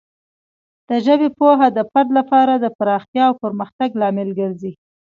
د 0.89 0.91
ژبې 1.05 1.29
پوهه 1.37 1.67
د 1.77 1.79
فرد 1.91 2.09
لپاره 2.19 2.53
د 2.57 2.65
پراختیا 2.77 3.23
او 3.29 3.35
پرمختګ 3.43 3.89
لامل 4.01 4.29
ګرځي. 4.39 4.71